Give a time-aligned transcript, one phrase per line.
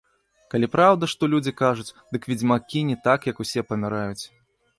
[0.51, 4.23] Калі праўда, што людзі кажуць, дык ведзьмакі не так, як усе, паміраюць.